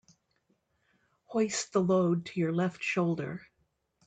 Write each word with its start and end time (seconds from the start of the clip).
Hoist 1.25 1.73
the 1.73 1.79
load 1.79 2.25
to 2.25 2.39
your 2.39 2.51
left 2.51 2.81
shoulder. 2.81 3.45